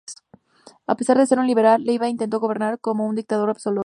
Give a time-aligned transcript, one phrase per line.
[0.87, 3.79] A pesar de ser un liberal, Leiva intentó gobernar como un dictador absoluto.